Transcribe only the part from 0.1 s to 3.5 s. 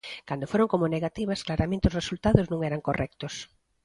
Cando foron como negativas, claramente os resultados non eran correctos.